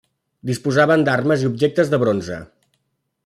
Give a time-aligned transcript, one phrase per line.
[0.49, 2.39] Disposaven d'armes i objectes de bronze.